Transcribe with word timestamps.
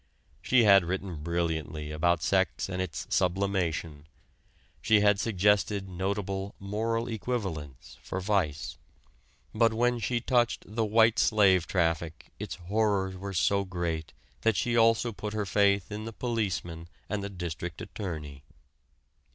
She 0.41 0.63
had 0.63 0.83
written 0.83 1.21
brilliantly 1.21 1.91
about 1.91 2.23
sex 2.23 2.67
and 2.67 2.81
its 2.81 3.05
"sublimation," 3.11 4.07
she 4.81 5.01
had 5.01 5.19
suggested 5.19 5.87
notable 5.87 6.55
"moral 6.59 7.07
equivalents" 7.07 7.99
for 8.01 8.19
vice, 8.19 8.79
but 9.53 9.75
when 9.75 9.99
she 9.99 10.19
touched 10.19 10.65
the 10.67 10.83
white 10.85 11.19
slave 11.19 11.67
traffic 11.67 12.31
its 12.39 12.55
horrors 12.55 13.15
were 13.15 13.35
so 13.35 13.63
great 13.63 14.11
that 14.41 14.55
she 14.57 14.75
also 14.75 15.11
put 15.11 15.33
her 15.33 15.45
faith 15.45 15.91
in 15.91 16.05
the 16.05 16.13
policeman 16.13 16.87
and 17.07 17.23
the 17.23 17.29
district 17.29 17.79
attorney. 17.79 18.43